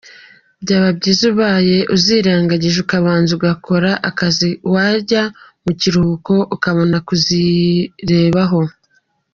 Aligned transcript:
Byaba 0.63 0.89
byiza 0.97 1.23
ubaye 1.31 1.77
uzirengagije 1.95 2.77
ukabanza 2.85 3.31
ugakora 3.37 3.91
akazi 4.09 4.49
wajya 4.73 5.23
mu 5.63 5.71
karuhuko 5.79 6.33
ukabona 6.55 6.97
kuzirebaho. 7.07 8.61